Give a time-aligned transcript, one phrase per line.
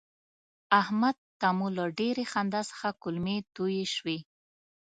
[0.81, 4.19] احمد ته مو له ډېرې خندا څخه کولمې توی شوې.